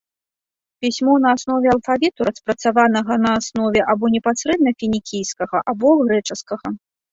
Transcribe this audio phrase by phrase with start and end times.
[0.85, 6.77] Пісьмо на аснове алфавіту, распрацаванага на аснове або непасрэдна фінікійскага, або грэчаскага.